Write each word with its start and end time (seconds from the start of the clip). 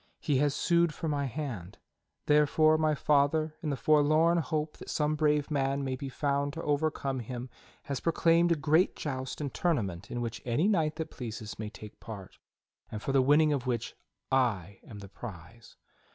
He 0.19 0.37
has 0.37 0.55
sued 0.55 0.95
for 0.95 1.07
my 1.07 1.25
hand; 1.25 1.77
therefore 2.25 2.75
my 2.75 2.95
father, 2.95 3.53
in 3.61 3.69
the 3.69 3.75
forlorn 3.77 4.39
hope 4.39 4.77
that 4.77 4.89
some 4.89 5.15
brave 5.15 5.51
man 5.51 5.83
may 5.83 5.95
be 5.95 6.09
found 6.09 6.53
to 6.53 6.63
overcome 6.63 7.19
him, 7.19 7.51
has 7.83 7.99
proclaimed 7.99 8.51
a 8.51 8.55
great 8.55 8.95
joust 8.95 9.39
and 9.39 9.53
tournament 9.53 10.09
in 10.09 10.19
which 10.19 10.41
any 10.43 10.67
knight 10.67 10.95
that 10.95 11.11
pleases 11.11 11.59
may 11.59 11.69
take 11.69 11.99
part, 11.99 12.39
and 12.91 13.03
for 13.03 13.11
the 13.11 13.21
winning 13.21 13.53
of 13.53 13.67
which 13.67 13.95
I 14.31 14.41
am 14.41 14.61
the 14.61 14.69
70 14.71 14.73
THE 14.73 14.77
STORY 14.79 14.87
OF 14.87 14.89
KING 14.89 14.95
ARTHUR 14.95 15.19
prize. 15.51 15.77